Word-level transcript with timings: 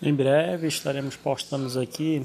Em 0.00 0.14
breve 0.14 0.68
estaremos 0.68 1.16
postando 1.16 1.80
aqui 1.80 2.24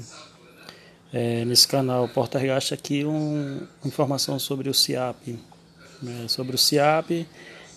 é, 1.12 1.44
nesse 1.44 1.66
canal 1.66 2.08
Portergast 2.08 2.72
aqui 2.72 3.04
um, 3.04 3.66
informação 3.84 4.38
sobre 4.38 4.68
o 4.68 4.74
CIAP, 4.74 5.36
né, 6.00 6.26
sobre 6.28 6.54
o 6.54 6.58
CIAP 6.58 7.26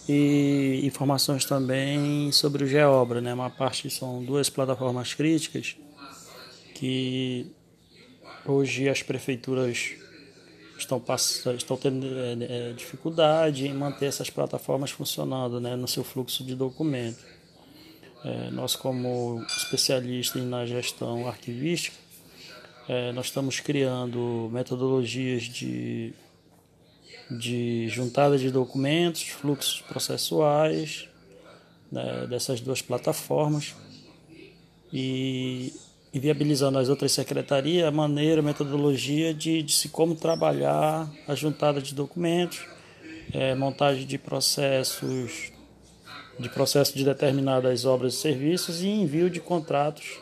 e 0.08 0.82
informações 0.84 1.46
também 1.46 2.32
sobre 2.32 2.64
o 2.64 2.68
Geobra, 2.68 3.20
né? 3.22 3.34
Uma 3.34 3.50
parte 3.50 3.90
são 3.90 4.24
duas 4.24 4.52
plataformas 4.52 5.16
críticas 5.16 5.76
que 6.76 7.52
hoje 8.46 8.88
as 8.88 9.02
prefeituras 9.02 9.96
estão 10.78 11.00
passando, 11.00 11.58
estão 11.58 11.76
tendo 11.76 12.06
é, 12.06 12.70
é, 12.70 12.74
dificuldade 12.74 13.68
em 13.68 13.74
manter 13.74 14.06
essas 14.06 14.30
plataformas 14.30 14.92
funcionando, 14.92 15.60
né, 15.60 15.76
no 15.76 15.88
seu 15.88 16.04
fluxo 16.04 16.44
de 16.44 16.54
documento. 16.54 17.37
É, 18.24 18.50
nós, 18.52 18.76
como 18.76 19.46
especialistas 19.48 20.44
na 20.44 20.66
gestão 20.66 21.28
arquivística, 21.28 21.96
é, 22.88 23.12
nós 23.12 23.26
estamos 23.28 23.60
criando 23.60 24.50
metodologias 24.52 25.44
de, 25.44 26.14
de 27.30 27.88
juntada 27.90 28.38
de 28.38 28.50
documentos, 28.50 29.24
fluxos 29.24 29.82
processuais 29.82 31.08
né, 31.92 32.26
dessas 32.28 32.62
duas 32.62 32.82
plataformas 32.82 33.76
e, 34.92 35.74
e, 36.14 36.20
viabilizando 36.20 36.80
as 36.80 36.88
outras 36.88 37.12
secretarias 37.12 37.86
a 37.86 37.92
maneira, 37.92 38.40
a 38.40 38.44
metodologia 38.44 39.34
de, 39.34 39.62
de 39.62 39.74
se 39.74 39.90
como 39.90 40.16
trabalhar 40.16 41.12
a 41.28 41.36
juntada 41.36 41.82
de 41.82 41.94
documentos, 41.94 42.66
é, 43.34 43.54
montagem 43.54 44.06
de 44.06 44.18
processos 44.18 45.52
de 46.40 46.50
processo 46.50 46.96
de 46.96 47.04
determinadas 47.04 47.86
obras 47.86 48.14
e 48.14 48.18
serviços 48.18 48.82
e 48.82 48.88
envio 48.88 49.30
de 49.30 49.40
contratos, 49.40 50.20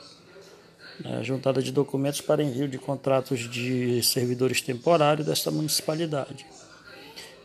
né, 0.99 1.23
juntada 1.23 1.61
de 1.61 1.71
documentos 1.71 2.21
para 2.21 2.41
envio 2.41 2.67
de 2.67 2.77
contratos 2.77 3.49
de 3.49 4.01
servidores 4.01 4.61
temporários 4.61 5.27
desta 5.27 5.51
municipalidade. 5.51 6.45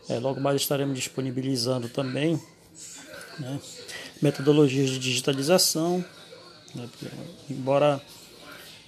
É, 0.09 0.19
logo 0.19 0.39
mais 0.39 0.61
estaremos 0.61 0.95
disponibilizando 0.95 1.89
também 1.89 2.41
né, 3.39 3.59
metodologias 4.21 4.89
de 4.89 4.99
digitalização, 4.99 6.03
né, 6.73 6.87
embora 7.49 8.01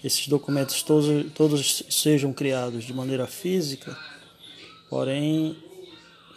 esses 0.04 0.28
documentos 0.28 0.82
todos, 0.84 1.32
todos 1.34 1.86
sejam 1.90 2.34
criados 2.34 2.84
de 2.84 2.94
maneira 2.94 3.28
física, 3.28 3.98
porém 4.90 5.58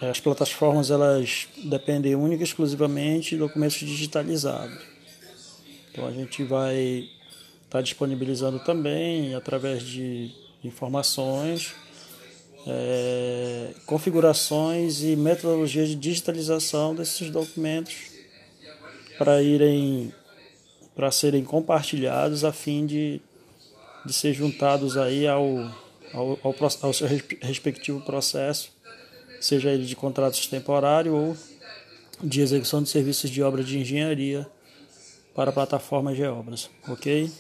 as 0.01 0.21
plataformas 0.21 0.91
elas 0.91 1.49
dependem 1.65 2.15
única 2.15 2.43
e 2.43 2.47
exclusivamente 2.47 3.31
de 3.31 3.39
documentos 3.39 3.79
digitalizados. 3.79 4.79
Então 5.91 6.07
a 6.07 6.11
gente 6.11 6.45
vai 6.45 7.09
estar 7.65 7.79
tá 7.79 7.81
disponibilizando 7.81 8.59
também 8.61 9.35
através 9.35 9.83
de 9.83 10.31
informações, 10.63 11.75
é, 12.67 13.71
configurações 13.87 15.03
e 15.03 15.17
metodologias 15.17 15.89
de 15.89 15.97
digitalização 15.97 16.95
desses 16.95 17.31
documentos 17.31 17.95
para 19.17 19.43
irem 19.43 20.13
para 20.95 21.11
serem 21.11 21.45
compartilhados 21.45 22.43
a 22.43 22.53
fim 22.53 22.87
de, 22.87 23.21
de 24.05 24.13
ser 24.15 24.33
juntados 24.33 24.97
aí 24.97 25.27
ao, 25.27 25.45
ao, 26.13 26.39
ao, 26.43 26.55
ao 26.83 26.93
seu 26.93 27.07
respectivo 27.43 28.01
processo 28.01 28.76
seja 29.47 29.71
ele 29.71 29.85
de 29.85 29.95
contratos 29.97 30.47
temporários 30.47 31.15
ou 31.15 31.37
de 32.23 32.41
execução 32.41 32.83
de 32.83 32.89
serviços 32.89 33.31
de 33.31 33.43
obra 33.43 33.63
de 33.63 33.79
engenharia 33.79 34.47
para 35.35 35.53
plataformas 35.53 36.17
de 36.17 36.25
obras, 36.25 36.71
ok? 36.89 37.31